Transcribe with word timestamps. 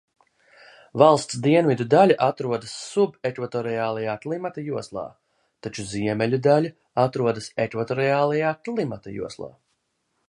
Valsts 1.01 1.35
dienvidu 1.47 1.85
daļa 1.93 2.15
atrodas 2.27 2.73
subekvatoriālajā 2.93 4.17
klimata 4.25 4.65
joslā, 4.71 5.05
taču 5.67 5.87
ziemeļu 5.93 6.41
daļa 6.49 6.75
atrodas 7.05 7.53
ekvatoriālajā 7.67 8.57
klimata 8.69 9.19
joslā. 9.21 9.53